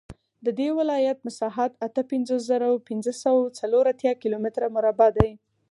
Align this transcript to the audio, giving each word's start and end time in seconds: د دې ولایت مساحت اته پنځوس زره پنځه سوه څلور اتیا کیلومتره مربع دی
د 0.45 0.47
دې 0.59 0.69
ولایت 0.79 1.17
مساحت 1.27 1.71
اته 1.87 2.01
پنځوس 2.11 2.41
زره 2.51 2.67
پنځه 2.89 3.11
سوه 3.23 3.41
څلور 3.59 3.83
اتیا 3.93 4.13
کیلومتره 4.21 4.67
مربع 4.75 5.09
دی 5.17 5.31